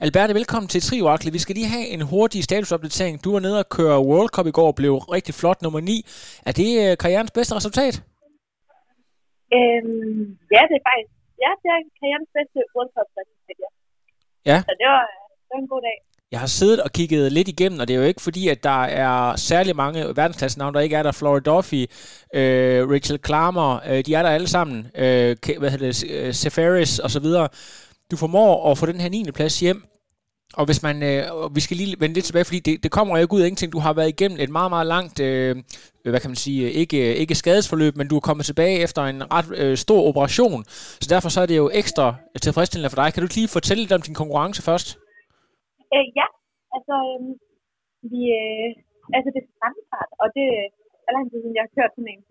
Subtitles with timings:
[0.00, 1.32] Alberte, velkommen til Trioakle.
[1.32, 3.24] Vi skal lige have en hurtig statusopdatering.
[3.24, 6.06] Du var nede og køre World Cup i går og blev rigtig flot nummer 9.
[6.48, 7.94] Er det øh, karrierens bedste resultat?
[9.56, 10.20] Øhm,
[10.54, 11.12] ja, det er faktisk
[11.44, 13.70] ja, det er karrierens bedste World Cup resultat, ja.
[14.50, 14.58] Ja.
[14.68, 15.04] Så det var,
[15.46, 15.98] det var en god dag.
[16.32, 18.82] Jeg har siddet og kigget lidt igennem, og det er jo ikke fordi, at der
[19.04, 21.12] er særlig mange verdensklassenavne, der ikke er der.
[21.12, 21.82] Flora Duffy,
[22.34, 24.78] øh, Rachel Klammer, øh, de er der alle sammen.
[24.94, 27.48] Øh, hvad hedder det, øh, Seferis og så videre.
[28.10, 29.24] Du formår at få den her 9.
[29.38, 29.82] plads hjem.
[30.60, 31.20] Og hvis man, øh,
[31.56, 33.72] vi skal lige vende lidt tilbage, fordi det, det kommer jo ikke ud af ingenting.
[33.72, 35.52] Du har været igennem et meget, meget langt, øh,
[36.12, 39.02] hvad kan man sige, øh, ikke, øh, ikke skadesforløb, men du er kommet tilbage efter
[39.12, 40.60] en ret øh, stor operation.
[41.02, 42.06] Så derfor så er det jo ekstra
[42.46, 43.08] tilfredsstillende for dig.
[43.12, 44.88] Kan du lige fortælle lidt om din konkurrence først?
[45.94, 46.26] Øh, ja,
[46.76, 47.20] altså, øh,
[48.12, 48.68] vi, øh,
[49.16, 50.46] altså det er standard, og det
[51.06, 52.22] er lang tid siden, jeg har kørt sådan en.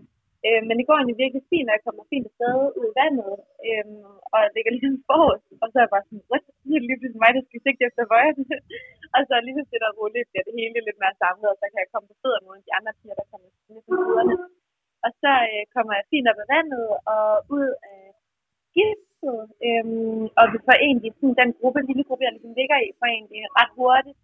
[0.46, 3.34] Øh, men det går egentlig virkelig fint, og jeg kommer fint afsted ud i vandet,
[3.68, 3.86] øh,
[4.34, 6.46] og jeg ligger ligesom forrest, og så er jeg bare sådan, what?
[6.66, 8.40] Det er det lige pludselig mig, der skal sigte efter vøjen.
[9.16, 11.66] og så lige så stille og roligt bliver det hele lidt mere samlet, og så
[11.72, 13.94] kan jeg komme på fødder mod de andre piger, der kommer ned på.
[15.06, 17.28] Og så øh, kommer jeg fint op af vandet og
[17.58, 18.02] ud af
[18.68, 19.86] skibet, øh,
[20.40, 23.42] og vi får egentlig sådan, den gruppe, lille gruppe, jeg ligesom ligger i, får egentlig
[23.60, 24.20] ret hurtigt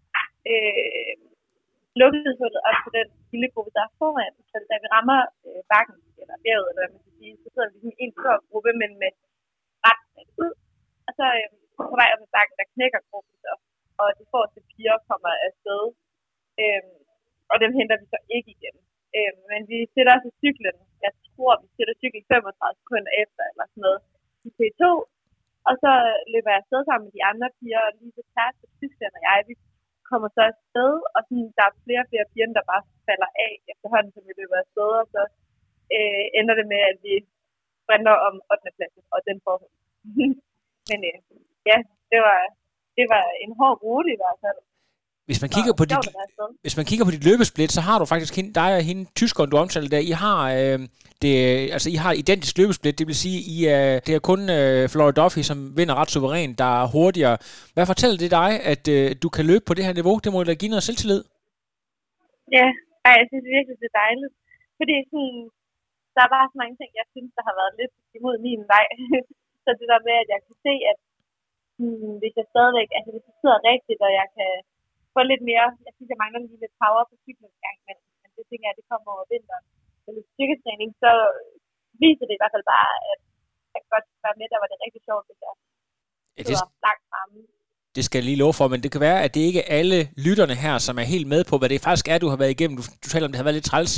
[0.50, 1.14] øh,
[2.00, 4.34] lukket hullet op på den lille gruppe, der er foran.
[4.50, 7.68] Så da vi rammer øh, bakken, eller bjerget, eller hvad man skal sige, så sidder
[7.68, 9.12] vi ligesom en stor gruppe, men med
[9.86, 10.02] ret
[10.44, 10.52] ud.
[11.06, 11.48] Og så øh,
[11.90, 13.52] på vej op ad bakken, der knækker gruppen så,
[14.00, 15.82] og de forreste piger kommer afsted.
[16.62, 16.82] Øh,
[17.52, 18.76] og dem henter vi så ikke igen.
[19.16, 20.76] Øh, men vi sætter os i cyklen.
[21.04, 24.00] Jeg tror, vi sætter cyklen 35 sekunder efter, eller sådan noget,
[24.48, 24.82] i P2.
[25.68, 25.92] Og så
[26.32, 29.22] løber jeg afsted sammen med de andre piger, og lige så tært på Tyskland og
[29.26, 29.54] jeg, vi
[30.10, 33.52] kommer så afsted, og sådan, der er flere og flere piger, der bare falder af
[33.72, 35.22] efterhånden, som vi løber afsted, og så
[35.96, 37.14] øh, ender det med, at vi
[37.82, 38.76] sprinter om 8.
[38.76, 39.56] pladsen, og den får
[40.90, 41.18] Men øh,
[41.70, 41.78] ja,
[42.12, 42.40] det var,
[42.96, 44.58] det var en hård rute i hvert fald.
[45.28, 46.04] Hvis man, kigger på dit,
[46.64, 49.50] hvis man kigger på dit løbesplit, så har du faktisk hende, dig og hende tyskeren,
[49.50, 50.02] du omtalte der.
[50.12, 50.78] I har, øh,
[51.22, 51.32] det,
[51.76, 55.14] altså, I har identisk løbesplit, det vil sige, I, øh, det er kun øh, Flora
[55.18, 57.36] Duffy, som vinder ret suverænt, der er hurtigere.
[57.74, 60.14] Hvad fortæller det dig, at øh, du kan løbe på det her niveau?
[60.24, 61.22] Det må da give noget selvtillid.
[62.56, 62.66] Ja,
[63.20, 64.34] jeg synes virkelig, det er dejligt.
[64.78, 65.36] Fordi sådan,
[66.14, 68.86] der er bare så mange ting, jeg synes, der har været lidt imod min vej.
[69.64, 70.98] så det der med, at jeg kan se, at
[71.78, 74.50] hmm, hvis jeg stadigvæk, altså hvis det sidder rigtigt, og jeg kan
[75.14, 78.30] få lidt mere, jeg synes, jeg mangler lige lidt power på cyklen gang, men, men
[78.36, 79.64] det tænker jeg, det kommer over vinteren.
[80.04, 81.10] Så lidt styrketræning, så
[82.02, 83.18] viser det i hvert fald bare, at
[83.74, 85.52] jeg godt være med, der var det rigtig sjovt, hvis jeg
[86.38, 86.56] ja, det...
[86.86, 87.38] langt fremme.
[87.96, 89.98] Det skal jeg lige love for, men det kan være, at det ikke er alle
[90.26, 92.76] lytterne her, som er helt med på, hvad det faktisk er, du har været igennem.
[92.78, 93.92] Du, du taler om, det har været lidt træls.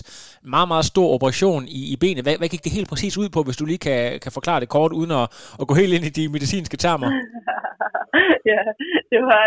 [0.55, 2.25] Meget, meget stor operation i, i benet.
[2.25, 4.69] Hvad, hvad gik det helt præcis ud på, hvis du lige kan, kan forklare det
[4.77, 5.27] kort, uden at,
[5.61, 7.11] at gå helt ind i de medicinske termer?
[8.53, 8.61] ja,
[9.13, 9.45] det var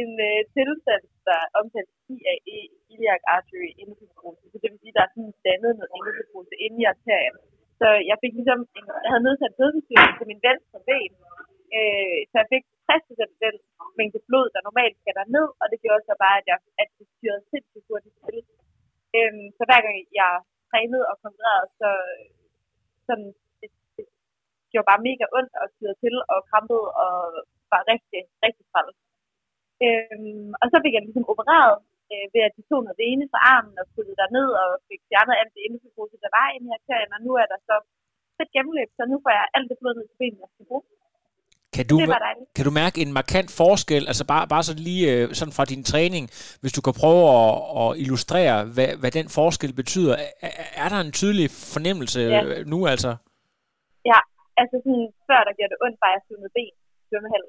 [0.00, 2.58] en øh, tilstand, der omtalt IAE,
[2.92, 4.44] iliac artery infibrose.
[4.52, 7.36] Så det vil sige, at der er sådan dannet noget infibrose inde i arterien.
[7.80, 11.12] Så jeg fik ligesom, en, jeg havde nedsat blodforstyrrelse til min venstre ben,
[11.76, 13.56] øh, så jeg fik 60 af den
[13.98, 16.88] mængde blod, der normalt skal der ned, og det gjorde så bare, at, jeg, at
[16.98, 18.38] det styrede sindssygt hurtigt til.
[19.16, 20.32] Øhm, så hver gang jeg
[20.70, 21.90] trænede og konkurrerede, så
[23.06, 23.30] sådan,
[23.60, 24.04] det, det
[24.72, 27.14] gjorde bare mega ondt og styrede til og krampede og
[27.72, 28.98] var rigtig, rigtig træls.
[29.84, 31.76] Øhm, og så fik jeg ligesom opereret
[32.12, 35.00] øh, ved, at de tog noget vene fra armen og puttede der ned og fik
[35.08, 37.76] fjernet alt det indefibrose, der var inde i arterien, og nu er der så
[38.36, 40.84] fedt gennemløb, så nu får jeg alt det blod ned til benene, jeg skal bruge.
[41.76, 41.98] Kan du,
[42.56, 45.82] kan du mærke en markant forskel, altså bare, bare så lige øh, sådan fra din
[45.90, 46.24] træning,
[46.60, 47.52] hvis du kan prøve at,
[47.82, 50.14] at illustrere, hvad, hvad den forskel betyder?
[50.46, 50.52] Er,
[50.82, 52.40] er der en tydelig fornemmelse ja.
[52.72, 53.10] nu altså?
[54.12, 54.18] Ja,
[54.60, 56.74] altså sådan, før der gjorde det ondt, bare jeg svømmede ben
[57.08, 57.44] svømmehal.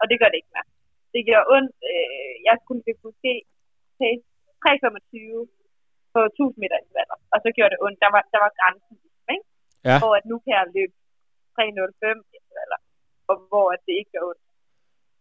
[0.00, 0.68] Og det gør det ikke mere.
[1.14, 1.74] Det gør ondt.
[1.92, 3.32] Øh, jeg skulle fik måske
[3.98, 4.24] pace
[4.64, 5.48] 3,25
[6.14, 7.98] på 1000 meter intervaller, og så gjorde det ondt.
[8.04, 8.96] Der var, der var grænsen,
[9.34, 9.46] ikke?
[9.88, 9.96] Ja.
[10.02, 10.94] Hvor at nu kan jeg løbe
[11.56, 12.80] 3,05 intervaller
[13.30, 14.44] og hvor det ikke gør ondt.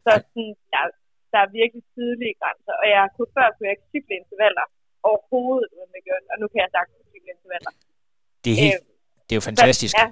[0.04, 0.82] Så sådan, der,
[1.32, 4.66] der er virkelig tydelige grænser, og jeg kunne før kunne jeg ikke cykle intervaller
[5.10, 7.72] overhovedet, uden det gør og nu kan jeg sagtens cykle intervaller.
[8.44, 9.94] Det er, helt, øh, det er jo fantastisk.
[10.02, 10.08] Ja,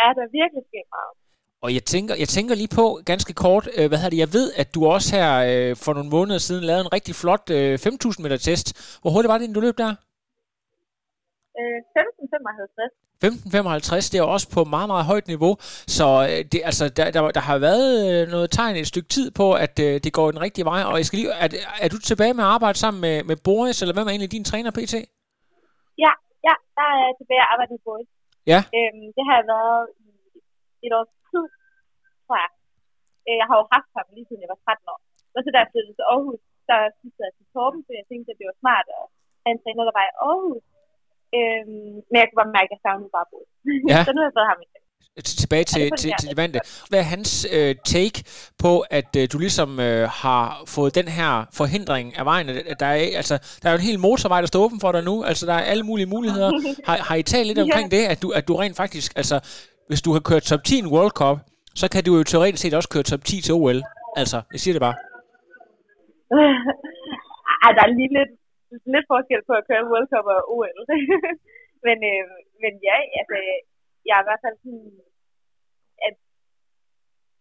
[0.00, 1.14] ja, der er virkelig sket meget.
[1.64, 4.46] Og jeg tænker, jeg tænker lige på, ganske kort, øh, hvad hedder det, jeg ved,
[4.62, 8.22] at du også her øh, for nogle måneder siden lavede en rigtig flot øh, 5.000
[8.22, 8.66] meter test.
[9.00, 9.92] Hvor hurtigt var det, du løb der?
[11.60, 13.02] Øh, 15.55.
[13.24, 15.52] 15.55, det er også på meget, meget højt niveau.
[15.96, 19.30] Så øh, det, altså, der, der, der har været øh, noget tegn et stykke tid
[19.40, 20.82] på, at øh, det går den rigtige vej.
[20.90, 21.48] Og jeg skal lige, er,
[21.84, 24.44] er du tilbage med at arbejde sammen med, med Boris, eller hvem er egentlig din
[24.50, 24.94] træner, PT?
[26.04, 26.12] Ja,
[26.48, 28.08] ja, der er tilbage at arbejde med Boris.
[28.52, 28.60] Ja.
[28.78, 29.82] Øhm, det har jeg været
[30.82, 31.44] i et års tid,
[32.26, 32.50] tror jeg.
[32.52, 34.98] Øh, Jeg har jo haft ham lige siden jeg var 13 år.
[35.36, 36.40] Og så da jeg flyttede til Aarhus,
[36.70, 39.04] der skiftede jeg til Torben, for jeg tænkte, at det var smart at
[39.44, 40.64] have en træner, der var i Aarhus.
[41.38, 43.50] Øhm, men jeg kunne bare mærke, at jeg savnede bare Boris.
[43.92, 43.98] Ja.
[44.06, 44.68] så nu har jeg fået ham i.
[45.28, 46.32] T- Tilbage til, Ja, det til, det til gerne.
[46.36, 46.58] de vante.
[46.90, 48.18] Hvad er hans øh, take
[48.64, 50.44] på, at øh, du ligesom øh, har
[50.76, 51.30] fået den her
[51.60, 52.46] forhindring af vejen?
[52.48, 55.02] At- der, er, altså, der er jo en hel motorvej, der står åben for dig
[55.10, 55.14] nu.
[55.30, 56.50] Altså, der er alle mulige muligheder.
[56.88, 57.62] Har, har I talt lidt Ja.
[57.62, 59.36] omkring det, at du, at du rent faktisk, altså,
[59.88, 61.38] hvis du har kørt top 10 i en World Cup,
[61.80, 63.80] så kan du jo teoretisk set også køre top 10 til OL.
[64.20, 64.96] Altså, jeg siger det bare.
[67.64, 68.32] Ej, der er lige lidt,
[68.94, 70.78] lidt forskel på at køre World Cup og OL.
[71.86, 72.24] men, øh,
[72.62, 73.36] men ja, altså,
[74.06, 74.92] jeg er i hvert fald sådan,
[76.06, 76.16] at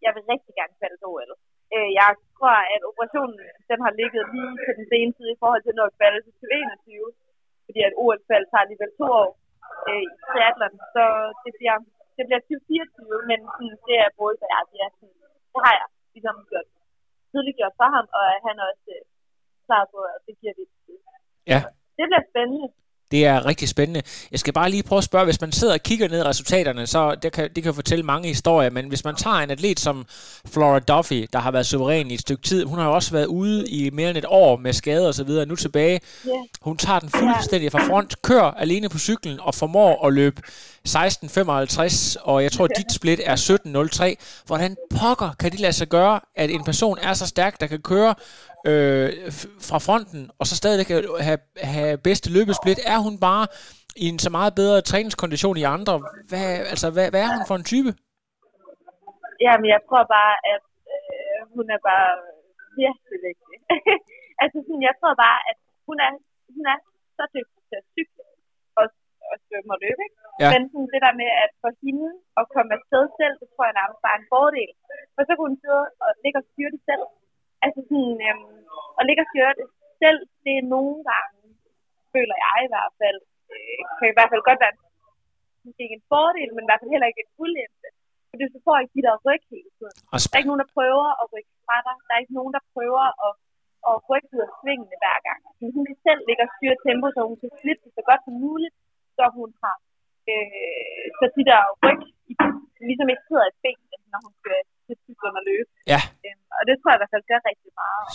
[0.06, 1.31] jeg vil rigtig gerne falde til OL.
[1.75, 3.38] Øh, jeg tror, at operationen
[3.72, 6.50] den har ligget lige til den sene tid i forhold til, når jeg falder til
[6.51, 7.07] 21.
[7.66, 9.30] Fordi at OL-fald tager alligevel to år
[9.89, 10.75] øh, i triathlon.
[10.95, 11.04] Så
[11.44, 11.78] det bliver,
[12.16, 15.18] det bliver 2024, men sådan, det er både for jeg, det, er sådan,
[15.52, 16.69] det har jeg ligesom gjort
[17.31, 19.04] tydeligt gjort for ham, og han er også øh,
[19.66, 20.68] klar på, at det giver det.
[21.52, 21.60] Ja.
[21.98, 22.68] Det bliver spændende.
[23.12, 24.02] Det er rigtig spændende.
[24.31, 26.88] Jeg skal bare lige prøve at spørge, hvis man sidder og kigger ned i resultaterne,
[26.88, 30.06] så det kan, det kan fortælle mange historier, men hvis man tager en atlet som
[30.48, 33.25] Flora Duffy, der har været suveræn i et stykke tid, hun har jo også været
[33.25, 36.02] ude i mere end et år med skader og så videre, nu tilbage.
[36.62, 40.42] Hun tager den fuldstændig fra front, kører alene på cyklen og formår at løbe
[40.90, 44.44] 16.55, og jeg tror, at dit split er 17.03.
[44.46, 47.80] Hvordan pokker kan det lade sig gøre, at en person er så stærk, der kan
[47.80, 48.16] køre
[48.69, 49.10] øh,
[49.69, 50.90] fra fronten, og så stadigvæk
[51.28, 51.42] have,
[51.74, 52.80] have bedste løbesplit?
[52.94, 53.46] Er hun bare
[54.04, 55.96] i en så meget bedre træningskondition i andre?
[56.30, 57.92] Hvad, altså, hvad, hvad er hun for en type?
[59.46, 60.63] Jamen, jeg tror bare, at
[60.94, 62.10] øh, hun er bare
[62.81, 63.56] virkelig vigtig.
[64.42, 65.57] altså, sådan, jeg tror bare, at
[65.88, 66.12] hun er,
[66.56, 66.80] hun er
[67.18, 68.24] så dygtig til at cykle
[68.80, 68.86] og,
[69.31, 70.02] og svømme og løbe.
[70.07, 70.18] Ikke?
[70.42, 70.50] Ja.
[70.52, 72.10] Men sådan, det der med, at for hende
[72.40, 74.72] at komme afsted selv, det tror jeg nærmest bare er en fordel.
[75.14, 77.06] For så kunne hun sidde og ligge og styre det selv.
[77.66, 78.58] Altså sådan, øhm,
[79.00, 79.68] at ligge og styre det
[80.04, 81.38] selv, det er nogle gange,
[82.13, 83.19] føler jeg i hvert fald,
[83.54, 84.75] øh, kan i hvert fald godt være
[85.66, 87.90] måske ikke en fordel, men i hvert fald heller ikke en ulempe.
[88.30, 89.98] Fordi du får ikke de der ryg hele tiden.
[90.13, 91.96] Og Der er ikke nogen, der prøver at rykke fra dig.
[92.08, 93.34] Der er ikke nogen, der prøver at,
[93.90, 95.42] at rykke ud af svingene hver gang.
[95.60, 98.22] Men hun kan selv ligge og styre tempo, så hun kan slippe det så godt
[98.25, 98.75] som muligt,
[99.18, 99.75] så hun har
[100.31, 102.34] øh, så de der ryg i,
[102.90, 104.60] ligesom ikke sidder i benene, når hun skal
[104.92, 105.70] til cyklen og løbe.
[105.94, 106.02] Ja.
[106.26, 108.08] Øhm, og det tror jeg i hvert fald gør rigtig meget.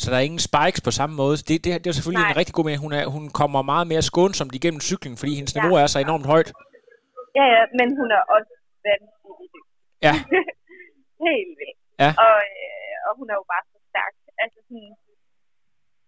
[0.00, 1.34] Så der er ingen spikes på samme måde.
[1.48, 2.32] Det, det, det er selvfølgelig Nej.
[2.34, 2.76] en rigtig god med.
[2.84, 5.58] Hun, er, hun kommer meget mere skånsomt igennem cykling, fordi hendes Ja.
[5.60, 6.50] niveau er så enormt højt.
[7.38, 8.52] Ja, ja, men hun er også
[8.86, 9.62] vanvittig.
[10.06, 10.14] Ja.
[11.28, 11.78] Helt vildt.
[12.02, 12.10] Ja.
[12.24, 14.14] Og, øh, og hun er jo bare så stærk.
[14.42, 14.90] Altså sådan,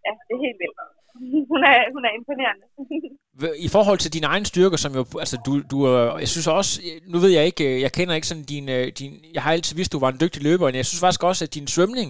[0.06, 0.78] ja, det er helt vildt.
[1.52, 2.66] Hun er, hun er imponerende.
[3.66, 6.72] I forhold til din egen styrke, som jo, altså du, du er- jeg synes også,
[7.12, 9.92] nu ved jeg ikke, jeg kender ikke sådan din, øh, din, jeg har altid vidst,
[9.94, 12.08] du var en dygtig løber, men jeg synes faktisk også, at din svømning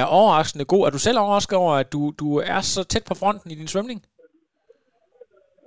[0.00, 0.82] er overraskende god.
[0.86, 3.72] Er du selv overrasket over, at du, du er så tæt på fronten i din
[3.74, 3.98] svømning?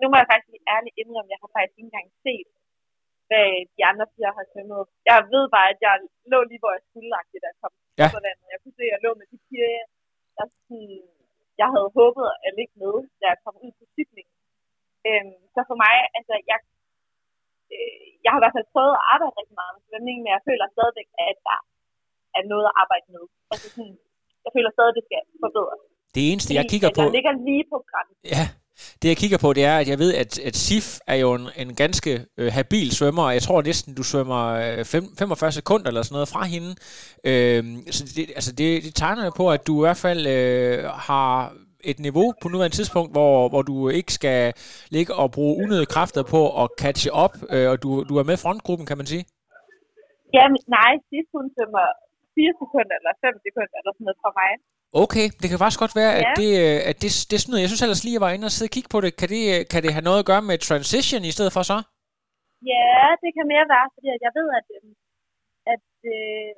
[0.01, 2.47] nu må jeg faktisk lige ærligt indrømme, jeg har faktisk ikke engang set,
[3.29, 3.47] hvad
[3.77, 4.81] de andre fire har svømmet.
[5.11, 5.93] Jeg ved bare, at jeg
[6.33, 7.71] lå lige, hvor jeg skulle lagt det, der kom
[8.01, 8.07] Ja.
[8.15, 8.45] på vandet.
[8.53, 9.71] Jeg kunne se, at jeg lå med de piger,
[10.37, 10.93] der sådan,
[11.61, 14.35] jeg havde håbet at ligge med, da jeg kom ud på cyklingen.
[15.07, 16.59] Øhm, så for mig, altså, jeg,
[17.75, 20.41] øh, jeg har i hvert fald prøvet at arbejde rigtig meget med svømning, men jeg
[20.49, 21.59] føler stadigvæk, at der
[22.37, 23.23] er noget at arbejde med.
[23.53, 23.95] Altså sådan,
[24.45, 25.81] jeg føler stadig, at det skal forbedres.
[26.15, 27.03] Det eneste, jeg Fordi, kigger at på...
[27.05, 28.23] Jeg ligger lige på grænsen.
[28.35, 28.45] Ja,
[29.01, 31.47] det jeg kigger på, det er, at jeg ved, at, at Sif er jo en,
[31.57, 35.87] en ganske øh, habil svømmer, og jeg tror næsten, du svømmer øh, fem, 45 sekunder
[35.87, 36.75] eller sådan noget fra hende.
[37.23, 40.83] Øh, så det, altså det, det tegner jo på, at du i hvert fald øh,
[40.83, 41.53] har
[41.83, 44.53] et niveau på nuværende tidspunkt, hvor, hvor du ikke skal
[44.89, 48.37] ligge og bruge unødige kræfter på at catche op, øh, og du, du er med
[48.37, 49.25] frontgruppen, kan man sige.
[50.33, 51.85] Jamen, nej, Sif hun svømmer
[52.37, 54.51] 4 sekunder eller 5 sekunder eller sådan noget fra mig.
[55.03, 56.33] Okay, det kan faktisk godt være, at, Ja.
[56.41, 57.63] det, øh, at det, det snyder.
[57.63, 59.11] Jeg synes ellers lige, jeg var inde og sidde og kigge på det.
[59.19, 61.77] Kan det, øh, kan det have noget at gøre med transition i stedet for så?
[62.73, 62.91] Ja,
[63.23, 64.93] det kan mere være, fordi at jeg ved, at, øhm,
[65.73, 65.85] at
[66.15, 66.51] øh,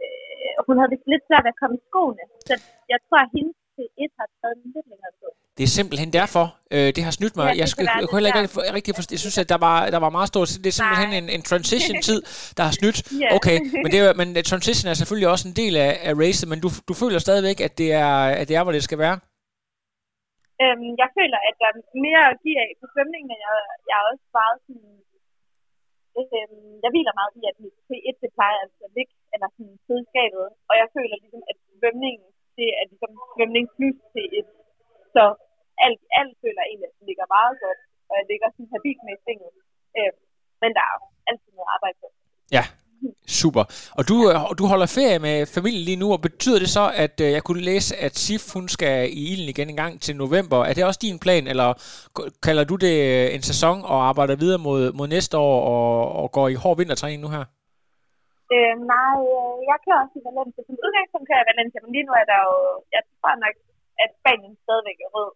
[0.67, 2.23] hun havde lidt svært ved at komme i skoene.
[2.47, 2.53] Så
[2.93, 5.31] jeg tror, at hendes til 1 har taget lidt længere tid.
[5.57, 7.45] Det er simpelthen derfor, øh, det har snydt mig.
[7.47, 8.75] Ja, jeg, skulle, jeg kunne heller ikke svært.
[8.77, 9.11] rigtig, forstå.
[9.17, 10.49] Jeg synes, at der var, der var meget stort.
[10.63, 11.21] Det er simpelthen Nej.
[11.21, 12.19] en, en transition-tid,
[12.57, 12.99] der har snydt.
[13.23, 13.29] Ja.
[13.37, 16.45] Okay, men, det er, men øh, transition er selvfølgelig også en del af, af racet,
[16.51, 19.17] men du, du føler stadigvæk, at det, er, at det er, hvor det skal være?
[20.63, 21.75] Øhm, jeg føler, at der er
[22.07, 23.53] mere at give af på svømningen, og jeg,
[23.89, 24.89] jeg er også meget sådan...
[26.19, 29.75] Øhm, jeg hviler meget i, at mit P1 det plejer altså at ligge, eller sådan
[29.85, 32.27] sidde skabet, og jeg føler ligesom, at svømningen,
[33.45, 34.47] svømning plus P1.
[35.15, 35.23] Så
[35.85, 39.13] alt, alt føler egentlig, at det ligger meget godt, og jeg ligger sådan habilt med
[39.17, 39.53] i sengen.
[39.97, 40.11] Øh,
[40.61, 40.97] men der er
[41.29, 42.07] altid noget arbejde på.
[42.57, 42.63] Ja,
[43.41, 43.63] super.
[43.97, 47.15] Og du, øh, du holder ferie med familien lige nu, og betyder det så, at
[47.25, 50.59] øh, jeg kunne læse, at Sif hun skal i ilden igen en gang til november?
[50.69, 51.67] Er det også din plan, eller
[52.47, 56.31] kalder du det øh, en sæson og arbejder videre mod, mod næste år og, og
[56.31, 57.45] går i hård vintertræning nu her?
[58.53, 60.61] Øh, nej, øh, jeg kører også i Valencia.
[60.67, 62.57] Som udgangspunkt kører jeg i Valencia, men lige nu er der jo,
[62.95, 63.55] jeg tror nok,
[64.03, 65.31] at Spanien stadigvæk er rød.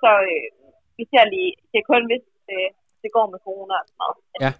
[0.00, 0.48] Så øh,
[0.96, 2.70] vi ser lige, det er kun hvis øh,
[3.06, 4.50] det går med corona og sådan noget, Ja.
[4.52, 4.56] vi.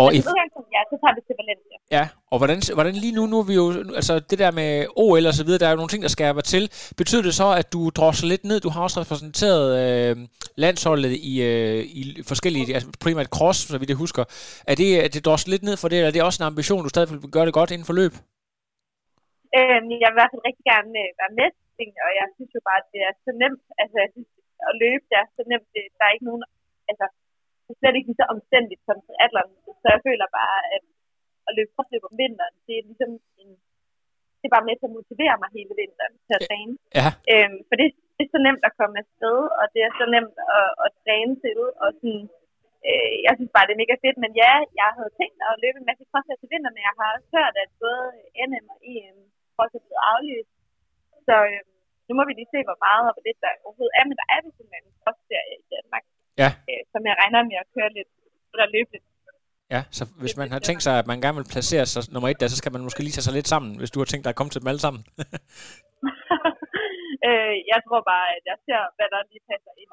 [0.00, 1.76] Og i, som udgangspunkt, ja, så tager vi til Valencia.
[1.96, 3.66] ja, og hvordan, hvordan lige nu, nu er vi jo,
[4.00, 4.70] altså det der med
[5.04, 6.64] OL og så videre, der er jo nogle ting, der skærper til.
[7.00, 8.58] Betyder det så, at du drosser lidt ned?
[8.66, 10.14] Du har også repræsenteret øh,
[10.64, 12.02] landsholdet i, øh, i
[12.32, 14.22] forskellige, altså primært cross, så vidt jeg husker.
[14.70, 16.82] Er det, er det drosser lidt ned for det, eller er det også en ambition,
[16.86, 18.12] du stadig vil gøre det godt inden for løb?
[19.56, 22.50] Øh, jeg vil i hvert fald rigtig gerne øh, være med til og jeg synes
[22.56, 23.64] jo bare, at det er så nemt.
[23.82, 24.30] Altså, jeg synes,
[24.68, 25.68] at løbe, det er så nemt.
[25.74, 26.44] Det, der er ikke nogen,
[26.90, 27.06] altså,
[27.70, 29.50] det er slet ikke lige så omstændigt som triathlon.
[29.80, 30.82] Så jeg føler bare, at
[31.48, 33.10] at løbe krossløb om vinteren, det er ligesom
[33.42, 33.50] en,
[34.40, 36.74] det er bare med til at motivere mig hele vinteren til at træne.
[36.98, 37.86] Ja, Øhm, for det,
[38.16, 41.34] det er så nemt at komme afsted, og det er så nemt at, at træne
[41.44, 42.24] til, og sådan,
[42.88, 45.78] øh, jeg synes bare, det er mega fedt, men ja, jeg havde tænkt at løbe
[45.78, 48.04] en masse crosser til vinter, men jeg har også hørt, at både
[48.48, 49.18] NM og EM
[49.62, 50.52] også er blevet aflyst,
[51.26, 51.62] så øh,
[52.06, 54.26] nu må vi lige se, hvor meget og hvor lidt der overhovedet er, men der
[54.34, 56.04] er vist en anden cross-serie i Danmark,
[56.42, 56.50] Ja.
[56.70, 58.10] øh, som jeg regner med at køre lidt,
[58.52, 59.04] eller løbe lidt.
[59.74, 62.40] ja, så hvis man har tænkt sig, at man gerne vil placere sig nummer et
[62.40, 64.30] der, så skal man måske lige tage sig lidt sammen, hvis du har tænkt dig
[64.34, 65.02] at komme til dem alle sammen.
[67.28, 69.90] øh, jeg tror bare, at jeg ser, hvad der lige passer ind.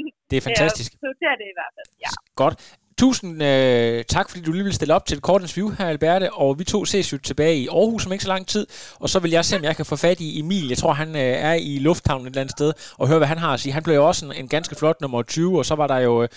[0.00, 0.02] i.
[0.30, 0.90] Det er fantastisk.
[0.92, 2.10] Jeg prioriterer det i hvert fald, ja.
[2.42, 2.54] Godt.
[3.02, 6.32] Tusind øh, tak, fordi du lige vil stille op til et kort interview her, Alberte,
[6.32, 8.66] og vi to ses jo tilbage i Aarhus om ikke så lang tid,
[9.02, 10.68] og så vil jeg se, om jeg kan få fat i Emil.
[10.68, 13.38] Jeg tror, han øh, er i lufthavnen et eller andet sted, og høre, hvad han
[13.44, 13.72] har at sige.
[13.72, 16.22] Han blev jo også en, en ganske flot nummer 20, og så var der jo
[16.22, 16.28] øh,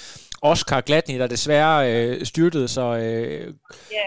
[0.42, 3.46] Oscar Gladney, der desværre øh, styrtede, så øh,
[3.98, 4.06] ja.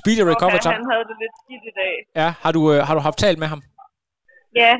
[0.00, 0.74] speedy recover Okay, time.
[0.74, 1.94] han havde det lidt skidt i dag.
[2.22, 3.60] Ja, har du, øh, har du haft talt med ham?
[4.62, 4.72] Ja,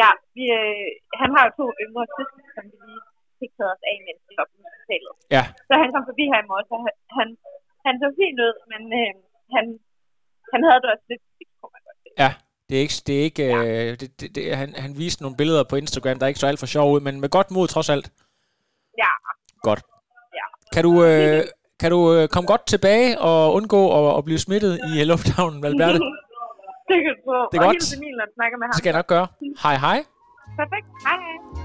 [0.00, 0.86] ja vi, øh,
[1.20, 3.02] han har jo to yngre søstre, som vi lige
[3.44, 5.12] fik taget os af, mens vi var på hospitalet.
[5.36, 5.44] Ja.
[5.68, 7.28] Så han kom forbi her i morges, og han, han,
[7.86, 9.12] han så fint ud, men øh,
[9.56, 9.64] han,
[10.52, 12.14] han havde det også lidt skidt, kunne man godt sige.
[12.22, 12.30] Ja,
[12.68, 15.64] det er ikke, det er ikke øh, det, det, det, han, han viste nogle billeder
[15.70, 17.90] på Instagram, der er ikke så alt for sjov ud, men med godt mod trods
[17.94, 18.06] alt.
[19.02, 19.12] Ja,
[19.68, 19.82] Godt.
[20.38, 20.46] Ja.
[20.74, 21.42] Kan du, øh,
[21.80, 25.64] kan du øh, komme godt tilbage og undgå at, at blive smittet i øh, lufthavnen,
[25.64, 25.98] Alberte?
[26.90, 27.32] det kan du.
[27.52, 27.96] Det er og godt.
[27.96, 28.72] Emil, når du snakker med ham.
[28.72, 29.26] Det skal jeg nok gøre.
[29.64, 29.98] Hej hej.
[30.60, 30.86] Perfekt.
[31.06, 31.63] Hej, hej.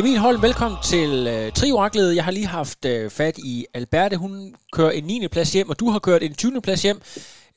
[0.00, 2.08] Emil Holm, velkommen til øh, Trioraklet.
[2.18, 4.16] Jeg har lige haft øh, fat i Alberte.
[4.24, 4.32] Hun
[4.76, 5.34] kører en 9.
[5.34, 6.66] plads hjem, og du har kørt en 20.
[6.66, 6.98] plads hjem.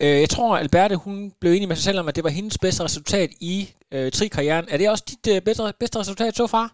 [0.03, 2.57] Øh, jeg tror, Alberte hun blev enig med sig selv om, at det var hendes
[2.65, 3.55] bedste resultat i
[3.95, 4.65] øh, tri-karrieren.
[4.71, 6.67] Er det også dit øh, bedste, bedste resultat så far?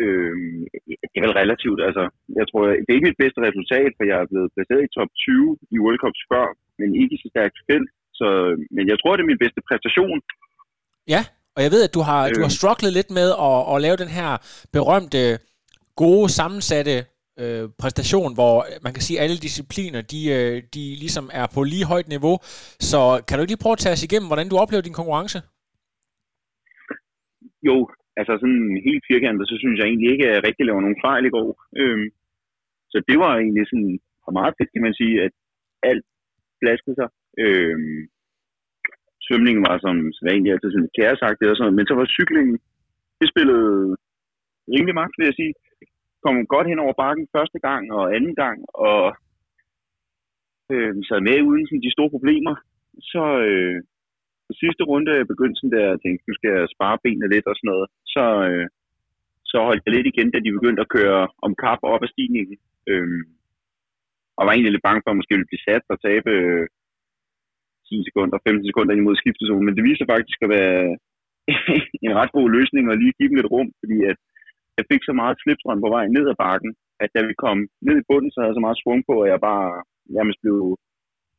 [0.00, 0.34] Øh,
[1.10, 1.80] det er vel relativt.
[1.88, 2.04] Altså,
[2.38, 5.10] jeg tror, det er ikke mit bedste resultat, for jeg er blevet placeret i top
[5.26, 6.46] 20 i World Cup før,
[6.80, 7.90] men ikke i så stærkt felt.
[8.18, 8.26] Så,
[8.76, 10.18] men jeg tror, det er min bedste præstation.
[11.14, 11.22] Ja,
[11.58, 12.58] og jeg ved, at du har, du har Øh.
[12.60, 14.30] strugglet lidt med at, at lave den her
[14.76, 15.22] berømte,
[16.02, 16.96] gode, sammensatte
[17.42, 21.60] øh, præstation, hvor man kan sige, at alle discipliner, de, øh, de ligesom er på
[21.72, 22.34] lige højt niveau.
[22.90, 25.38] Så kan du lige prøve at tage os igennem, hvordan du oplever din konkurrence?
[27.68, 27.76] Jo,
[28.18, 31.24] altså sådan helt firkantet, så synes jeg egentlig ikke, at jeg rigtig laver nogen fejl
[31.28, 31.48] i går.
[31.80, 32.08] Øhm,
[32.92, 33.92] så det var egentlig sådan
[34.40, 35.32] meget fedt, kan man sige, at
[35.90, 36.06] alt
[36.60, 37.08] flaskede sig.
[37.44, 38.00] Øhm,
[39.28, 39.96] svømningen var som
[40.28, 42.56] vanligt altid sådan altså kæresagtigt og sådan noget, men så var cyklingen,
[43.20, 43.96] det spillede
[44.74, 45.54] rimelig magt, vil jeg sige.
[46.24, 48.58] Kom godt hen over bakken første gang og anden gang,
[48.88, 49.02] og
[50.72, 52.54] øh, sad med uden sådan, de store problemer.
[53.12, 53.76] Så øh,
[54.46, 57.46] på sidste runde jeg begyndte sådan der at tænke, nu skal jeg spare benene lidt
[57.50, 57.88] og sådan noget.
[58.14, 58.66] Så, øh,
[59.50, 62.56] så holdt jeg lidt igen, da de begyndte at køre om kap op ad stigningen.
[62.90, 63.24] Øh,
[64.38, 66.66] og var egentlig lidt bange for, at måske ville blive sat og tabe øh,
[67.88, 69.64] 10 sekunder, 15 sekunder ind imod skiftezonen.
[69.66, 70.80] Men det viste sig faktisk at være
[72.06, 74.18] en ret god løsning at lige give dem lidt rum, fordi at
[74.78, 76.70] jeg fik så meget slipstrøm på vej ned ad bakken,
[77.02, 79.30] at da vi kom ned i bunden, så havde jeg så meget svung på, at
[79.32, 79.68] jeg bare
[80.16, 80.58] nærmest blev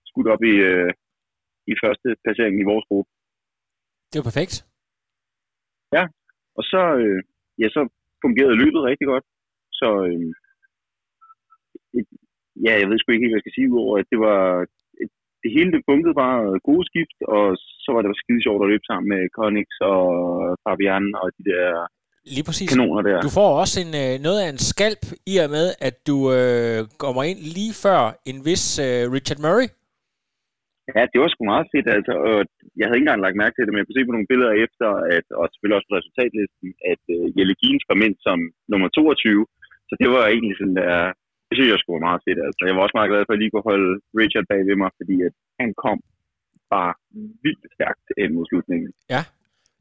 [0.10, 0.92] skudt op i, øh,
[1.72, 3.10] i første placering i vores gruppe.
[4.10, 4.56] Det var perfekt.
[5.96, 6.04] Ja,
[6.58, 7.20] og så, øh,
[7.62, 7.82] ja, så
[8.24, 9.26] fungerede løbet rigtig godt.
[9.80, 10.30] Så øh,
[11.98, 12.08] et,
[12.66, 14.42] ja, jeg ved sgu ikke helt, hvad jeg skal sige, udover at det var
[15.44, 17.46] det hele det funkede bare gode skift, og
[17.84, 20.04] så var det skide sjovt at løbe sammen med Konix og
[20.64, 21.66] Fabian og de der
[22.36, 22.70] Lige præcis.
[22.72, 23.18] kanoner der.
[23.28, 26.80] Du får også en, øh, noget af en skalp i og med, at du øh,
[27.04, 28.00] kommer ind lige før
[28.32, 29.70] en vis øh, Richard Murray.
[30.96, 32.38] Ja, det var sgu meget fedt, altså, og
[32.78, 34.54] jeg havde ikke engang lagt mærke til det, men jeg kunne se på nogle billeder
[34.66, 38.40] efter, at, og selvfølgelig også på resultatlisten, at uh, Jelle Gins kom ind som
[38.72, 39.46] nummer 22,
[39.90, 40.96] så det var egentlig sådan der,
[41.50, 42.62] det synes jeg skulle meget fedt, altså.
[42.68, 43.92] Jeg var også meget glad for, at jeg lige kunne holde
[44.22, 46.00] Richard bag ved mig, fordi at han kom
[46.76, 46.94] bare
[47.44, 48.90] vildt stærkt ind mod slutningen.
[49.14, 49.22] Ja.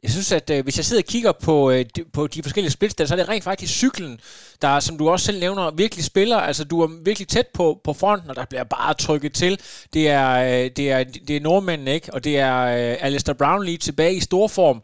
[0.03, 2.77] Jeg synes, at øh, hvis jeg sidder og kigger på, øh, de, på de forskellige
[2.79, 4.15] spilsteder, så er det rent faktisk cyklen,
[4.63, 6.37] der, som du også selv nævner, virkelig spiller.
[6.37, 9.55] Altså, du er virkelig tæt på, på fronten, og der bliver bare trykket til.
[9.95, 12.09] Det er, øh, det er, det er nordmændene, ikke?
[12.15, 14.79] Og det er øh, Alistair Brownlee tilbage i stor form.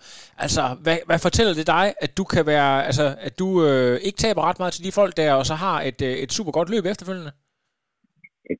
[0.44, 4.18] Altså, hvad, hvad fortæller det dig, at du kan være, altså, at du øh, ikke
[4.18, 6.71] taber ret meget til de folk der, og så har et, øh, et super godt
[6.71, 7.33] løb efterfølgende?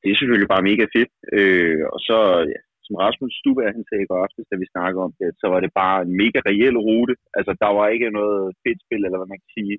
[0.03, 2.19] Det er selvfølgelig bare mega fedt, øh, og så,
[2.53, 5.47] ja, som Rasmus Stuberg, han sagde i går aftes, da vi snakkede om det, så
[5.53, 7.15] var det bare en mega reel rute.
[7.39, 9.77] Altså, der var ikke noget fedt spil, eller hvad man kan sige.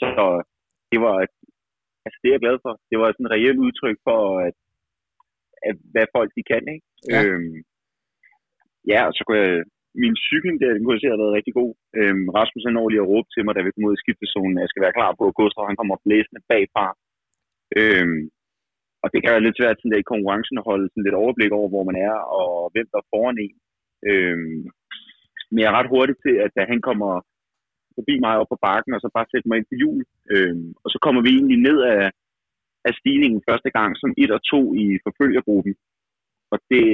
[0.00, 0.06] Så
[0.90, 1.16] det var,
[2.04, 2.72] altså det er jeg glad for.
[2.90, 4.56] Det var sådan et reelt udtryk for, at,
[5.68, 6.86] at hvad folk de kan, ikke?
[7.12, 7.20] Ja.
[7.24, 7.56] Øhm,
[8.92, 9.64] ja, og så kunne jeg,
[10.02, 11.72] min cykling der, den kunne jeg se, har været rigtig god.
[11.98, 14.56] Øhm, Rasmus han når lige at råbe til mig, da vi kom ud i skiftezonen,
[14.56, 16.86] at jeg skal være klar på, at Gustav han kommer blæsende bagfra.
[17.80, 18.20] Øhm,
[19.06, 21.52] og det kan være lidt svært sådan der, i konkurrencen at holde sådan lidt overblik
[21.58, 23.56] over, hvor man er, og hvem der er foran en.
[24.10, 24.62] Øhm,
[25.50, 27.12] men jeg er ret hurtig til, at da han kommer
[27.96, 30.00] forbi mig op på bakken, og så bare sætter mig ind på hjul.
[30.34, 32.04] Øhm, og så kommer vi egentlig ned af,
[32.88, 35.74] af stigningen første gang som et og to i forfølgergruppen.
[36.52, 36.84] Og det,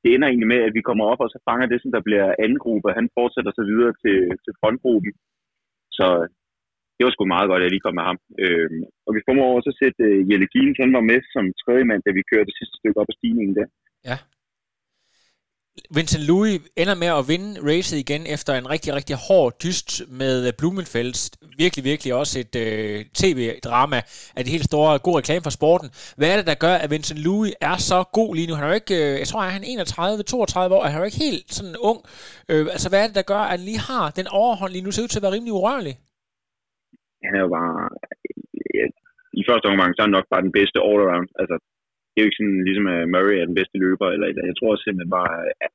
[0.00, 2.26] det ender egentlig med, at vi kommer op, og så fanger det, som der bliver
[2.44, 5.12] anden gruppe, og han fortsætter så videre til, til frontgruppen.
[5.98, 6.06] Så
[6.96, 8.18] det var sgu meget godt, at jeg lige kom med ham.
[8.44, 11.44] Øhm, øh, og vi formår også at sætte uh, Jelle Gines, han var med som
[11.62, 13.66] tredje mand, da vi kørte det sidste stykke op ad stigningen der.
[14.10, 14.16] Ja.
[15.90, 20.46] Vincent Louis ender med at vinde racet igen efter en rigtig, rigtig hård dyst med
[20.46, 21.30] øh, Blumenfeldt.
[21.58, 23.96] Virkelig, virkelig også et øh, tv-drama
[24.36, 25.90] af det helt store, god reklame for sporten.
[26.16, 28.54] Hvad er det, der gør, at Vincent Louis er så god lige nu?
[28.54, 29.84] Han er jo ikke, øh, jeg tror, han er
[30.68, 32.00] 31-32 år, han er jo ikke helt sådan ung.
[32.48, 34.90] Øh, altså, hvad er det, der gør, at han lige har den overhånd lige nu?
[34.90, 35.98] Ser ud til at være rimelig urørlig.
[37.26, 37.76] Han er jo bare...
[38.58, 38.84] Øh, ja,
[39.40, 41.28] I første omgang, så er han nok bare den bedste all-around.
[41.40, 41.56] Altså,
[42.10, 44.56] det er jo ikke sådan, ligesom at Murray er den bedste løber, eller, eller jeg
[44.56, 45.72] tror simpelthen bare, øh, at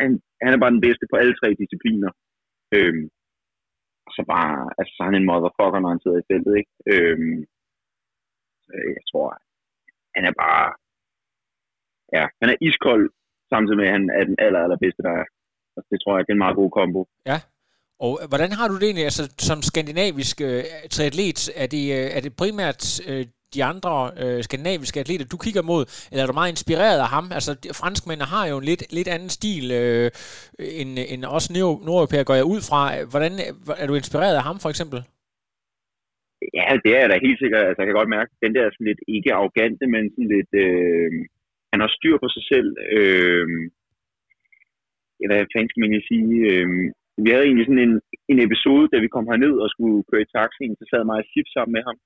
[0.00, 0.08] han,
[0.44, 2.10] han er bare den bedste på alle tre discipliner.
[2.76, 3.04] Øhm,
[4.16, 6.72] så bare, altså så er han en motherfucker, når han sidder i feltet, ikke?
[6.92, 7.38] Øhm,
[8.98, 9.28] jeg tror,
[10.16, 10.66] han er bare,
[12.16, 13.04] ja, han er iskold,
[13.52, 15.26] samtidig med, at han er den aller, allerbedste, der er.
[15.74, 17.00] Altså, det tror jeg, det er en meget god kombo.
[17.30, 17.38] Ja.
[18.06, 20.62] Og hvordan har du det egentlig, altså som skandinavisk øh,
[20.94, 25.64] triatlet, er det, øh, er det primært øh, de andre øh, skandinaviske atleter, du kigger
[25.70, 27.26] mod, eller er du meget inspireret af ham?
[27.38, 30.08] Altså, de, franskmændene har jo en lidt, lidt anden stil, øh,
[30.80, 32.80] end, end os nordeuropæer går jeg ud fra.
[33.12, 34.98] Hvordan øh, er du inspireret af ham, for eksempel?
[36.58, 37.64] Ja, det er jeg da helt sikkert.
[37.68, 41.10] Altså, jeg kan godt mærke, den der sådan lidt ikke arrogante, men sådan lidt, øh,
[41.72, 42.68] han har styr på sig selv.
[42.96, 43.46] Øh,
[45.28, 46.36] hvad fanden skal man sige?
[46.52, 46.68] Øh,
[47.24, 47.96] vi havde egentlig sådan en,
[48.32, 51.28] en episode, da vi kom herned og skulle køre i taxien, så sad mig og
[51.30, 51.96] Sif sammen med ham.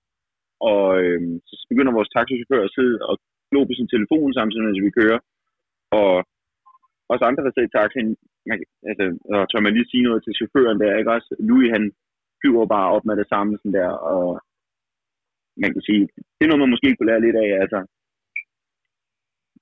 [0.70, 3.14] Og øh, så begynder vores taxichauffør at sidde og
[3.50, 5.20] glo på sin telefon samtidig, mens vi kører.
[6.00, 6.12] Og
[7.12, 8.08] også andre, der sidder i taxien,
[8.48, 8.58] man,
[8.90, 11.30] altså, og tør man lige sige noget til chaufføren der, ikke også?
[11.48, 11.84] Louis, han
[12.40, 14.28] flyver bare op med det samme sådan der, og
[15.62, 16.02] man kan sige,
[16.36, 17.80] det er noget, man måske kunne lære lidt af, altså.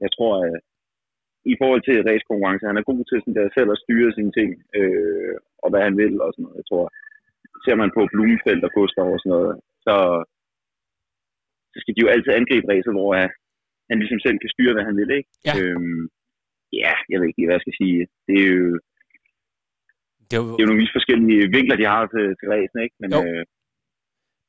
[0.04, 0.54] Jeg tror, at
[1.52, 4.50] i forhold til racekonkurrence, han er god til sådan der selv at styre sine ting,
[4.78, 6.60] øh, og hvad han vil og sådan noget.
[6.60, 6.84] Jeg tror,
[7.64, 9.52] ser man på Blumenfeldt og Gustav og sådan noget,
[9.86, 9.96] så,
[11.72, 13.28] så skal de jo altid angribe racet, hvor uh,
[13.88, 15.30] han ligesom selv kan styre, hvad han vil, ikke?
[15.48, 15.52] Ja.
[15.58, 16.02] Øhm,
[16.82, 17.98] ja, jeg ved ikke, hvad jeg skal sige.
[18.28, 18.68] Det er jo,
[20.28, 22.78] Det er jo, det er jo nogle vis forskellige vinkler, de har til, til racen,
[22.86, 22.96] ikke?
[23.02, 23.20] Men Jo.
[23.26, 23.42] øh,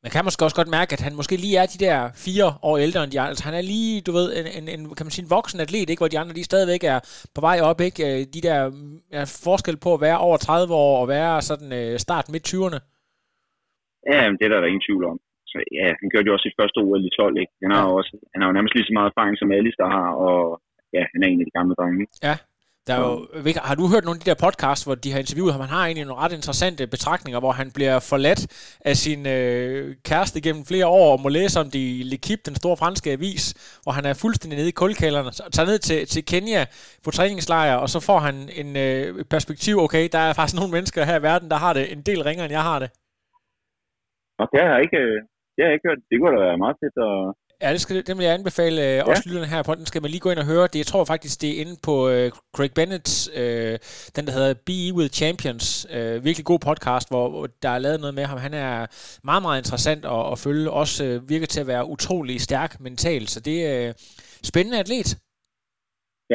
[0.06, 2.76] man kan måske også godt mærke, at han måske lige er de der fire år
[2.86, 3.32] ældre end de andre.
[3.34, 5.89] Altså, han er lige, du ved, en, en, en, kan man sige, en voksen atlet,
[5.89, 6.02] ikke?
[6.02, 7.00] hvor de andre de stadigvæk er
[7.36, 7.80] på vej op.
[7.88, 8.02] Ikke?
[8.08, 8.58] Øh, De der
[9.20, 12.80] er forskel på at være over 30 år og være sådan øh, start midt 20'erne.
[14.12, 15.18] ja, men det er der, der er ingen tvivl om.
[15.52, 17.54] Så ja, han gjorde jo også sit første OL i 12, ikke?
[17.63, 19.89] Han har, jo også, han har jo nærmest lige så meget erfaring som Alice, der
[19.96, 20.39] har, og
[20.96, 22.06] ja, han er en af de gamle drenge?
[22.28, 22.36] Ja.
[22.88, 23.13] Der er jo,
[23.69, 25.62] har du hørt nogle af de der podcasts, hvor de har interviewet ham?
[25.65, 28.41] Han har egentlig nogle ret interessante betragtninger, hvor han bliver forladt
[28.89, 32.56] af sin øh, kæreste gennem flere år, og må læse om det i L'Equipe, den
[32.62, 33.43] store franske avis,
[33.84, 36.62] hvor han er fuldstændig nede i kulkælderen, og tager ned til, til Kenya
[37.06, 41.10] på træningslejr, og så får han en øh, perspektiv, okay, der er faktisk nogle mennesker
[41.10, 42.89] her i verden, der har det en del ringere, end jeg har det.
[44.41, 45.02] Og det har jeg ikke,
[45.54, 46.02] det har jeg ikke hørt.
[46.10, 47.17] Det kunne da være meget fedt at,
[47.65, 49.04] Ja, det, skal, det vil jeg anbefale øh, ja.
[49.12, 49.71] også lytterne her på.
[49.75, 50.63] Den skal man lige gå ind og høre.
[50.73, 53.73] Det, jeg tror faktisk, det er inde på øh, Craig Bennett's, øh,
[54.15, 55.65] den der hedder Be With Champions.
[55.95, 58.38] Øh, virkelig god podcast, hvor, hvor der er lavet noget med ham.
[58.47, 58.75] Han er
[59.30, 60.71] meget, meget interessant at, at følge.
[60.82, 63.30] Også øh, virker til at være utrolig stærk mentalt.
[63.34, 63.93] Så det er øh,
[64.49, 65.10] spændende atlet.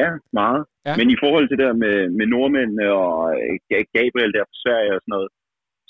[0.01, 0.61] Ja, meget.
[0.87, 0.93] Ja.
[0.99, 4.91] Men i forhold til det der med, med nordmændene og øh, Gabriel der fra Sverige
[4.95, 5.29] og sådan noget,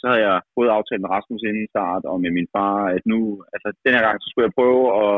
[0.02, 3.20] så havde jeg både aftalt med Rasmus inden start og med min far, at nu,
[3.54, 5.18] altså den her gang, så skulle jeg prøve at,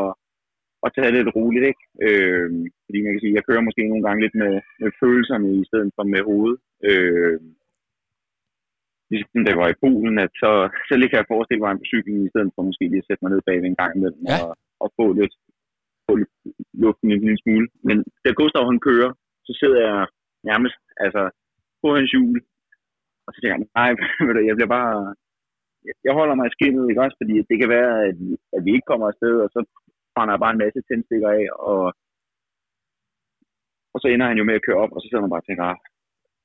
[0.86, 1.84] at tage det lidt roligt, ikke?
[2.06, 2.48] Øh,
[2.86, 5.91] fordi man kan sige, jeg kører måske nogle gange lidt med, med følelserne i stedet
[5.96, 6.60] for med hovedet.
[6.89, 7.38] Øh,
[9.12, 10.52] ligesom det var i Polen, at så,
[10.88, 13.22] så lige kan jeg forestille mig på cyklen, i stedet for måske lige at sætte
[13.24, 14.38] mig ned bagved en gang imellem ja.
[14.46, 14.52] og,
[14.84, 15.34] og få lidt,
[16.08, 16.13] få
[16.84, 17.67] luften en lille smule.
[17.88, 19.12] Men da Gustav han kører,
[19.48, 20.00] så sidder jeg
[20.50, 21.24] nærmest altså,
[21.82, 22.38] på hans hjul
[23.25, 23.89] og så tænker jeg, nej,
[24.49, 24.93] jeg bliver bare...
[26.07, 27.17] Jeg holder mig i skinnet, ikke også?
[27.21, 28.17] Fordi det kan være, at,
[28.55, 29.59] at vi ikke kommer afsted, og så
[30.15, 31.83] brænder jeg bare en masse tændstikker af, og,
[33.93, 35.47] og så ender han jo med at køre op, og så sidder man bare og
[35.47, 35.79] tænker, ah,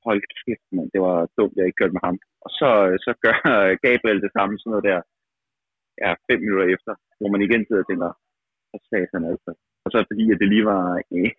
[0.06, 2.16] hold kæft, man, det var dumt, jeg ikke kørte med ham.
[2.44, 2.68] Og så,
[3.04, 3.36] så gør
[3.84, 5.00] Gabriel det samme, sådan noget der,
[6.02, 8.10] ja, fem minutter efter, hvor man igen sidder og tænker,
[8.70, 9.50] hvad sagde han altså?
[9.84, 10.84] Og så fordi, at det lige var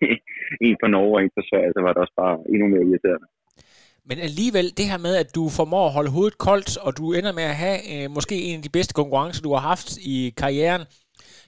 [0.67, 3.27] en fra Norge og en fra Sverige, så var det også bare endnu mere irriterende.
[4.09, 7.31] Men alligevel, det her med, at du formår at holde hovedet koldt, og du ender
[7.31, 10.83] med at have øh, måske en af de bedste konkurrencer, du har haft i karrieren,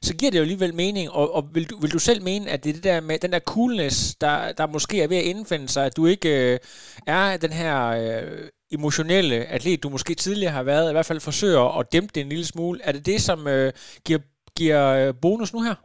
[0.02, 1.12] så giver det jo alligevel mening.
[1.12, 3.32] Og, og vil, du, vil du selv mene, at det er det der med den
[3.32, 6.60] der coolness, der, der måske er ved at indfinde sig, at du ikke øh,
[7.08, 11.80] er den her øh, emotionelle atlet, du måske tidligere har været, i hvert fald forsøger
[11.80, 12.80] at dæmpe det en lille smule.
[12.84, 13.72] Er det det, som øh,
[14.06, 14.20] giver,
[14.58, 15.76] giver øh, bonus nu her?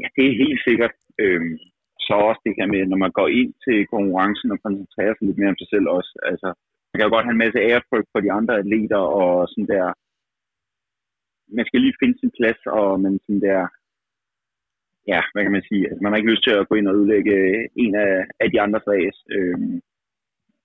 [0.00, 0.94] Ja, det er helt sikkert.
[1.18, 1.58] Øhm,
[2.06, 5.38] så også det her med, når man går ind til konkurrencen og koncentrerer sig lidt
[5.38, 6.12] mere om sig selv også.
[6.30, 6.48] Altså,
[6.88, 9.86] man kan jo godt have en masse ærefrygt for de andre atleter og sådan der.
[11.56, 13.60] Man skal lige finde sin plads, og man sådan der,
[15.12, 16.96] ja, hvad kan man sige, altså, man har ikke lyst til at gå ind og
[17.00, 17.36] udlægge
[17.84, 19.20] en af, af de andres race.
[19.36, 19.76] Øhm,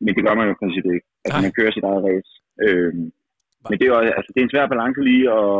[0.04, 1.08] men det gør man jo i princippet ikke.
[1.24, 2.32] Altså, man kører sit eget race.
[2.66, 3.06] Øhm,
[3.70, 5.56] men det er jo altså, det er en svær balance lige at,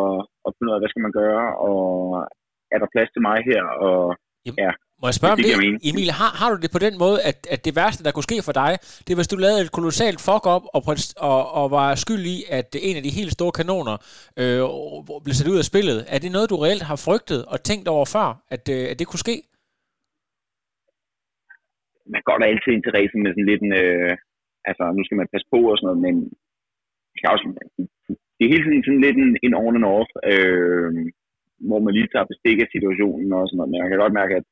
[0.46, 1.80] at finde ud af, hvad skal man gøre, og
[2.74, 4.02] er der plads til mig her, og
[4.64, 7.18] ja, må jeg spørge om det, det Emil, har, har du det på den måde,
[7.30, 8.72] at, at det værste, der kunne ske for dig,
[9.04, 10.82] det er, hvis du lavede et kolossalt fuck op og,
[11.30, 13.96] og, og var skyld i, at en af de helt store kanoner
[14.42, 14.62] øh,
[15.26, 15.98] blev sat ud af spillet.
[16.14, 19.08] Er det noget, du reelt har frygtet og tænkt over før, at, øh, at det
[19.08, 19.36] kunne ske?
[22.14, 24.12] Man går da altid ind til racen med sådan lidt en, øh,
[24.70, 26.16] altså nu skal man passe på og sådan noget, men
[27.34, 27.46] også,
[28.36, 30.90] det er hele tiden sådan lidt en, en on and off, øh,
[31.68, 34.36] hvor man lige tager bestik af situationen og sådan noget, men jeg kan godt mærke,
[34.40, 34.46] at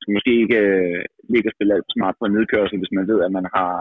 [0.00, 3.18] skal måske ikke øh, ligge og spille alt smart på en nedkørsel, hvis man ved,
[3.26, 3.72] at man har,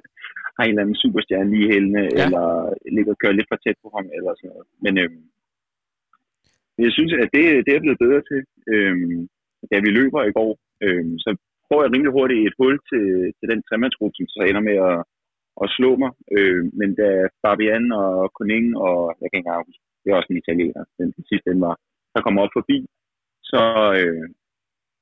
[0.56, 2.24] har en eller anden superstjerne lige hældende, ja.
[2.24, 2.46] eller
[2.96, 4.66] ligger og kører lidt for tæt på ham, eller sådan noget.
[4.84, 5.10] Men øh,
[6.84, 8.40] jeg synes, at det, det er blevet bedre til.
[8.74, 8.96] Øh,
[9.70, 10.52] da vi løber i går,
[10.84, 11.30] øh, så
[11.68, 13.04] får jeg rimelig hurtigt et hul til,
[13.38, 14.98] til den tremandsgruppe, som så ender med at,
[15.62, 16.10] at slå mig.
[16.36, 17.08] Øh, men da
[17.42, 21.24] Fabian og Koning, og jeg kan ikke huske, det er også en italiener, den, den
[21.30, 21.76] sidste den var,
[22.14, 22.78] der kommer op forbi,
[23.50, 23.62] så,
[24.00, 24.26] øh,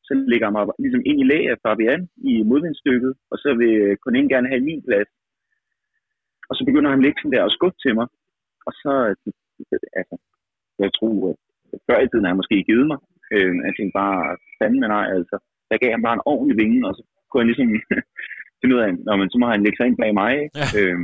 [0.06, 4.16] så lægger jeg mig ligesom ind i læ af Fabian i modvindstykket, og så vil
[4.16, 5.10] ikke gerne have min plads.
[6.48, 8.06] Og så begynder han liksom der og skubbe til mig.
[8.66, 8.92] Og så,
[9.98, 10.14] altså,
[10.82, 12.98] jeg tror, at før i tiden har han måske givet mig.
[13.34, 14.18] Øh, jeg tænkte bare,
[14.58, 15.36] fanden nej, altså.
[15.68, 17.68] Der gav han bare en ordentlig vinge, og så kunne han ligesom
[18.60, 20.34] finde ud af, når man så må han lægge sig ind bag mig.
[20.60, 20.66] Ja.
[20.78, 20.98] Øh,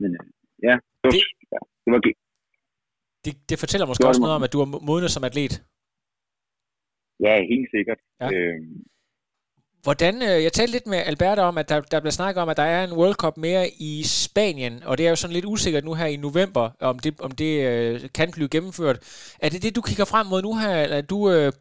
[0.00, 0.10] men
[0.68, 2.00] ja, det, det, ja, det var
[3.26, 5.54] det, det fortæller måske det også noget om, at du er modnet som atlet.
[7.20, 8.00] Ja, helt sikkert.
[8.20, 8.28] Ja.
[8.34, 8.84] Øhm.
[9.86, 12.56] Hvordan, øh, jeg talte lidt med Albert om, at der, der bliver snakket om, at
[12.56, 15.84] der er en World Cup mere i Spanien, og det er jo sådan lidt usikkert
[15.84, 18.98] nu her i november, om det, om det øh, kan blive gennemført.
[19.44, 21.52] Er det det, du kigger frem mod nu her, eller er du, øh,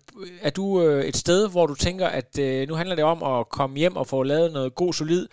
[0.48, 3.50] er du øh, et sted, hvor du tænker, at øh, nu handler det om at
[3.58, 5.24] komme hjem og få lavet noget god, solid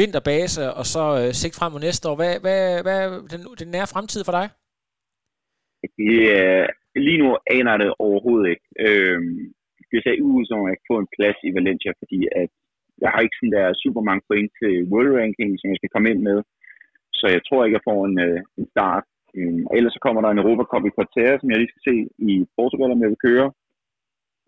[0.00, 2.16] vinterbase, og så øh, sigte frem mod næste år?
[2.16, 4.46] Hvad, hvad, hvad er den, den nære fremtid for dig?
[5.98, 6.66] Det, øh,
[7.06, 8.66] lige nu aner det overhovedet ikke.
[8.86, 9.20] Øh,
[9.92, 12.50] det ser ud som, at jeg uh, kan få en plads i Valencia, fordi at
[13.02, 16.10] jeg har ikke sådan der super mange point til World Ranking, som jeg skal komme
[16.12, 16.38] ind med.
[17.18, 19.04] Så jeg tror ikke, jeg får en, øh, en start.
[19.38, 21.86] Um, og ellers så kommer der en Europa Cup i Portera, som jeg lige skal
[21.90, 21.96] se
[22.30, 23.48] i Portugal, om jeg vil køre.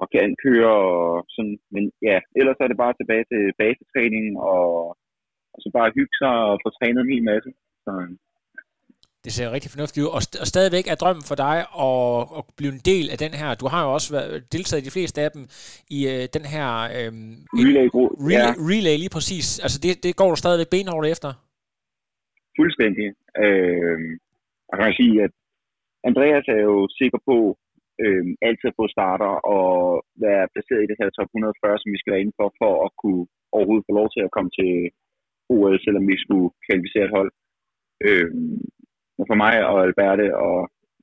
[0.00, 1.58] og kan køre og sådan.
[1.74, 4.68] Men ja, ellers er det bare tilbage til basetræning og,
[5.54, 7.50] og så bare hygge sig og få trænet en hel masse.
[7.84, 8.16] Så, øhm,
[9.24, 10.10] det ser rigtig fornuftigt ud.
[10.16, 11.56] Og, st- og stadigvæk er drømmen for dig
[11.88, 13.48] at, at blive en del af den her.
[13.62, 15.42] Du har jo også været, deltaget i de fleste af dem
[15.96, 17.12] i uh, den her øh,
[17.60, 18.46] relay, relay, ja.
[18.70, 19.46] relay lige præcis.
[19.64, 21.30] Altså det, det går du stadigvæk benhårdt efter?
[22.58, 23.06] Fuldstændig.
[23.44, 23.98] Øh,
[24.68, 25.32] og kan man sige, at
[26.08, 27.36] Andreas er jo sikker på
[28.04, 29.66] øh, altid at få starter og
[30.24, 32.90] være placeret i det her top 140, som vi skal være inde for, for at
[33.00, 33.24] kunne
[33.56, 34.72] overhovedet få lov til at komme til
[35.54, 37.30] OL, selvom vi skulle kvalificere et hold.
[38.06, 38.30] Øh,
[39.16, 40.56] men for mig og Alberte og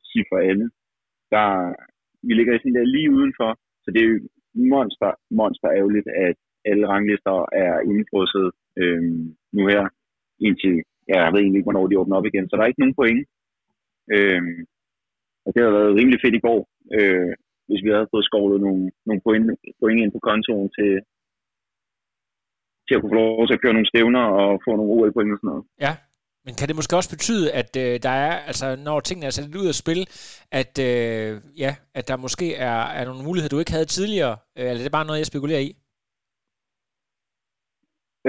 [0.09, 0.65] sige for alle,
[1.33, 1.47] der,
[2.27, 3.49] vi ligger sådan der lige udenfor,
[3.83, 4.17] så det er jo
[4.73, 6.37] monster, monster ærgerligt, at
[6.69, 8.47] alle ranglister er indfrosset
[8.81, 9.03] øh,
[9.55, 9.83] nu her,
[10.47, 10.75] indtil,
[11.09, 12.99] ja, jeg ved egentlig ikke, hvornår de åbner op igen, så der er ikke nogen
[13.01, 13.21] point.
[14.15, 14.43] Øh,
[15.45, 16.59] og det har været rimelig fedt i går,
[16.97, 17.31] øh,
[17.67, 19.43] hvis vi havde fået skovlet nogle, nogle point,
[19.79, 20.91] point ind på kontoen til,
[22.85, 25.39] til at kunne få lov til at køre nogle stævner og få nogle OL-point og
[25.39, 25.65] sådan noget.
[25.85, 25.93] Ja,
[26.45, 29.45] men kan det måske også betyde, at øh, der er, altså når tingene er sat
[29.45, 30.01] lidt ud af spil,
[30.51, 31.31] at, øh,
[31.63, 34.37] ja, at der måske er, er nogle muligheder, du ikke havde tidligere?
[34.57, 35.71] Øh, eller er det bare noget, jeg spekulerer i?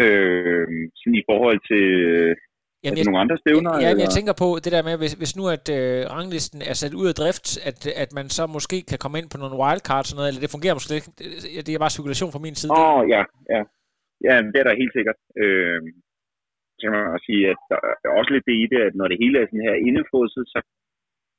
[0.03, 0.67] Øh,
[1.01, 1.87] sådan i forhold til
[2.85, 3.73] Jamen, jeg, nogle andre stævner?
[3.73, 4.05] Ja, eller?
[4.05, 7.07] jeg tænker på det der med, hvis, hvis nu at øh, ranglisten er sat ud
[7.13, 10.29] af drift, at, at man så måske kan komme ind på nogle wildcards og noget,
[10.29, 11.11] eller det fungerer måske ikke.
[11.19, 11.27] Det,
[11.67, 12.73] det er bare spekulation fra min side.
[12.73, 13.23] Åh, oh, ja,
[13.55, 13.63] ja.
[14.29, 15.19] Ja, det er der helt sikkert.
[15.43, 15.81] Øh,
[16.83, 19.21] kan man også sige, at der er også lidt det i det, at når det
[19.23, 20.59] hele er sådan her indefrosset, så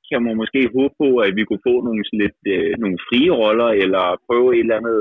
[0.09, 3.31] kan man måske håbe på, at vi kunne få nogle, sådan lidt, øh, nogle frie
[3.41, 4.99] roller, eller prøve et eller andet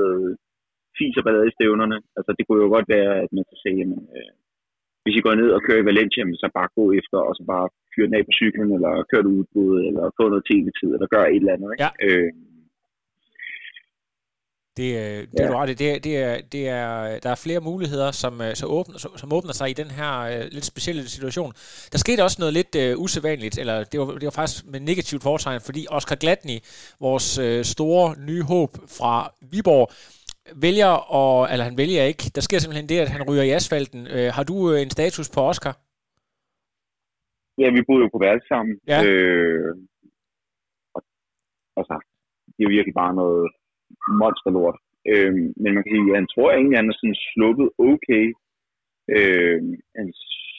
[0.97, 1.97] fis og ballade i stævnerne.
[2.17, 4.31] Altså det kunne jo godt være, at man kan sige, jamen, øh,
[5.03, 7.65] hvis I går ned og kører i Valencia, så bare gå efter, og så bare
[7.91, 11.27] fyre den af på cyklen, eller køre det udbud, eller få noget tv-tid, eller gøre
[11.33, 11.69] et eller andet.
[11.73, 11.83] Ikke?
[11.85, 11.91] Ja.
[12.07, 12.29] Øh,
[14.77, 15.43] det, øh, det ja.
[15.43, 15.73] er du ret i.
[15.73, 19.53] Det, det er, det er, der er flere muligheder, som, øh, så åbner, som åbner
[19.53, 21.51] sig i den her uh, lidt specielle situation.
[21.91, 25.23] Der skete også noget lidt uh, usædvanligt, eller det var, det var faktisk med negativt
[25.23, 26.57] foretegn, fordi Oscar Gladney,
[26.99, 29.13] vores uh, store nye håb fra
[29.51, 29.87] Viborg,
[30.65, 34.01] vælger, og, eller han vælger ikke, der sker simpelthen det, at han ryger i asfalten.
[34.15, 35.73] Uh, har du uh, en status på Oscar?
[37.61, 38.75] Ja, vi boede jo på værelse sammen.
[38.91, 38.99] Ja.
[39.05, 39.75] Øh,
[40.95, 41.01] og,
[41.79, 41.95] altså,
[42.55, 43.45] det er virkelig bare noget
[44.21, 44.77] monsterlort.
[45.11, 48.25] Øh, men man kan sige, at han tror egentlig, at han er sådan sluppet okay.
[49.15, 49.59] Øh,
[49.99, 50.17] hans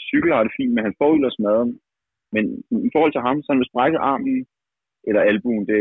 [0.09, 1.72] cykel har det fint, men han får ellers maden.
[2.35, 2.44] Men
[2.88, 4.38] i forhold til ham, så han vil sprække armen
[5.09, 5.64] eller albuen.
[5.70, 5.81] Det,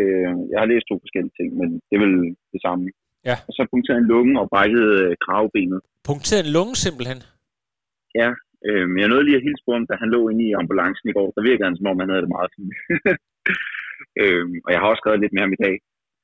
[0.51, 2.15] jeg har læst to forskellige ting, men det er vel
[2.53, 2.83] det samme.
[3.29, 3.35] Ja.
[3.47, 5.79] Og så punkterede han lungen og brækkede øh, kravbenet.
[6.09, 7.19] Punkterede en lunge simpelthen?
[8.19, 8.29] Ja,
[8.67, 11.09] øh, men jeg nåede lige at hilse på ham, da han lå inde i ambulancen
[11.09, 11.27] i går.
[11.35, 12.73] Der virker han, som om han havde det meget fint.
[14.21, 15.75] øh, og jeg har også skrevet lidt med ham i dag.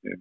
[0.05, 0.17] Øh,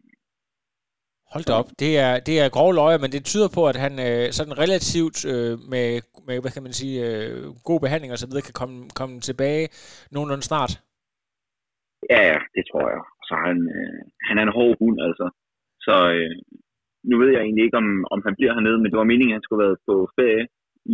[1.32, 1.70] Hold da op.
[1.82, 5.18] Det er, det er grove løjer, men det tyder på, at han øh, sådan relativt
[5.32, 5.88] øh, med,
[6.26, 9.64] med, hvad kan man sige, øh, god behandling og så videre, kan komme, komme tilbage
[10.14, 10.72] nogenlunde snart.
[12.12, 13.02] Ja, ja, det tror jeg.
[13.28, 15.26] Så han, øh, han er en hård hund, altså.
[15.86, 16.34] Så øh,
[17.10, 19.38] nu ved jeg egentlig ikke, om, om han bliver hernede, men det var meningen, at
[19.38, 20.44] han skulle have været på ferie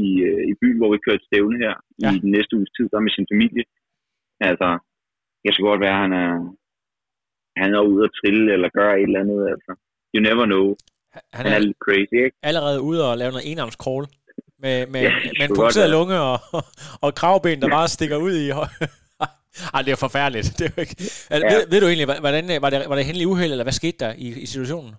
[0.04, 2.10] i, øh, i byen, hvor vi kørte stævne her ja.
[2.14, 3.64] i den næste uges tid, der med sin familie.
[4.48, 4.68] Altså,
[5.44, 6.32] jeg skal godt være, at han er,
[7.62, 9.72] han er ude at trille eller gøre et eller andet, altså
[10.14, 10.64] you never know.
[11.14, 12.36] Han, han er, er lidt crazy, ikke?
[12.42, 14.04] Allerede ude og lave noget enarmscrawl
[14.64, 16.38] med, med, ja, med en punkteret lunge og,
[17.04, 18.46] og kravben, der bare stikker ud i
[19.74, 20.48] Ej, det er forfærdeligt.
[20.58, 20.96] Det er jo ikke...
[21.32, 21.52] Altså, ja.
[21.54, 24.12] ved, ved, du egentlig, hvordan, var det, var det hændeligt uheld, eller hvad skete der
[24.24, 24.92] i, i situationen?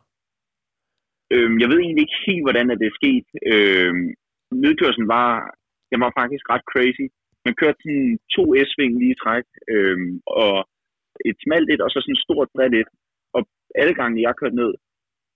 [1.34, 3.28] Øhm, jeg ved egentlig ikke helt, hvordan det er sket.
[3.54, 4.06] Øhm,
[4.64, 5.30] nedkørselen var,
[5.92, 7.06] den var faktisk ret crazy.
[7.46, 10.54] Man kørte sådan to S-sving lige i træk, øhm, og
[11.30, 12.90] et smalt et, og så sådan et stort bredt et.
[13.36, 13.42] Og
[13.82, 14.72] alle gange, jeg kørte ned,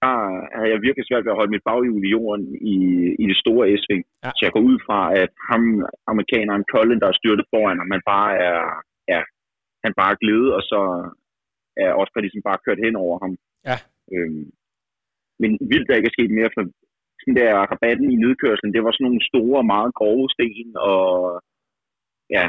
[0.03, 0.15] der
[0.57, 2.75] havde jeg virkelig svært ved at holde mit baghjul i jorden i,
[3.23, 4.03] i det store S-sving.
[4.25, 4.31] Ja.
[4.35, 5.63] Så jeg går ud fra, at ham,
[6.11, 8.59] amerikaneren Colin, der er styrtet foran ham, han bare er,
[9.13, 9.21] ja,
[9.85, 10.79] han bare er glædet, og så
[11.83, 13.33] er Oscar ligesom bare kørt hen over ham.
[13.69, 13.77] Ja.
[14.13, 14.45] Øhm,
[15.41, 16.61] men vildt, der ikke er sket mere, for
[17.19, 21.05] sådan der rabatten i nedkørslen, det var sådan nogle store, meget grove sten, og
[22.35, 22.45] ja,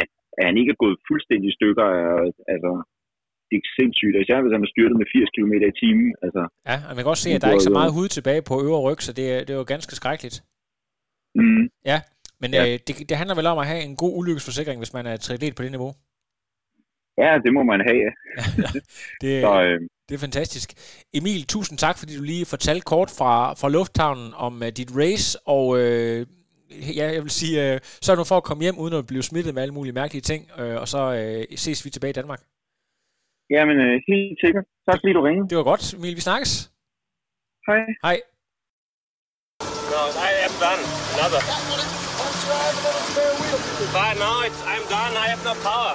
[0.00, 1.86] at, at han ikke er gået fuldstændig i stykker,
[2.52, 2.70] altså,
[3.58, 6.08] er sindssygt, især hvis han er styrtet med 80 km i timen.
[6.24, 8.42] Altså, ja, og man kan også se, at der er ikke så meget hud tilbage
[8.48, 10.36] på øvre ryg, så det, er, det er jo ganske skrækkeligt.
[11.40, 11.64] Mm.
[11.90, 11.98] Ja,
[12.42, 12.62] men ja.
[12.64, 15.56] Øh, det, det handler vel om at have en god ulykkesforsikring, hvis man er triatlet
[15.56, 15.92] på det niveau?
[17.18, 18.10] Ja, det må man have.
[18.64, 18.70] ja,
[19.22, 20.68] det, så, øh, det er fantastisk.
[21.14, 25.38] Emil, tusind tak, fordi du lige fortalte kort fra, fra lufthavnen om uh, dit race,
[25.46, 26.20] og uh,
[26.98, 29.22] ja, jeg vil sige, uh, så er du for at komme hjem uden at blive
[29.22, 32.40] smittet med alle mulige mærkelige ting, uh, og så uh, ses vi tilbage i Danmark.
[33.54, 34.64] Jamen, øh, helt sikkert.
[34.88, 35.48] Tak fordi du ringede.
[35.50, 36.14] Det var godt, Emil.
[36.18, 36.52] Vi snakkes.
[37.68, 37.82] Hej.
[38.06, 38.18] Hej.
[39.92, 40.82] No, I am done.
[41.16, 41.40] Another.
[43.96, 45.12] But no, it's, I'm done.
[45.24, 45.94] I have no power.